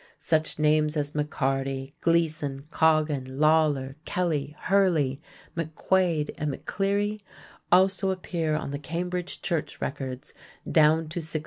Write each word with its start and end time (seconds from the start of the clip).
Such 0.17 0.57
names 0.57 0.97
as 0.97 1.13
Maccarty, 1.13 1.93
Gleason, 2.01 2.63
Coggan, 2.71 3.37
Lawler, 3.37 3.97
Kelly, 4.03 4.55
Hurley, 4.61 5.21
MackQuade, 5.55 6.31
and 6.39 6.51
McCleary 6.51 7.21
also 7.71 8.09
appear 8.09 8.55
on 8.55 8.71
the 8.71 8.79
Cambridge 8.79 9.43
Church 9.43 9.79
records 9.79 10.33
down 10.65 11.01
to 11.09 11.19
1690. 11.19 11.39